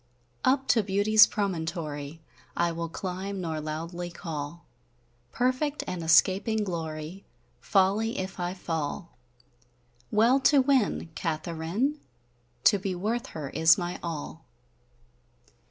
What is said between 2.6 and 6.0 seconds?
will climb, nor loudlie call Perfect